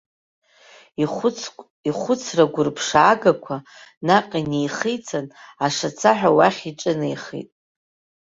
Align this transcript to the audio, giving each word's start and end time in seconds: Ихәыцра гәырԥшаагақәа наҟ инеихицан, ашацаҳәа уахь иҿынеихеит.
Ихәыцра 1.91 2.45
гәырԥшаагақәа 2.53 3.55
наҟ 4.07 4.29
инеихицан, 4.41 5.25
ашацаҳәа 5.65 6.29
уахь 6.37 6.61
иҿынеихеит. 6.69 7.49